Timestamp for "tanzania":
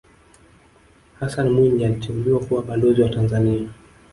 3.09-3.69